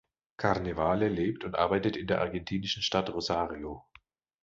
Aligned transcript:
Carnevale 0.35 1.09
lebt 1.09 1.43
und 1.43 1.53
arbeitet 1.53 1.95
in 1.95 2.07
der 2.07 2.21
argentinischen 2.21 2.81
Stadt 2.81 3.13
Rosario. 3.13 3.85